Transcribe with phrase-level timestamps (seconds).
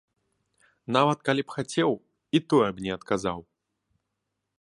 [0.95, 1.91] Нават калі б хацеў,
[2.39, 3.39] і тое б не адказаў!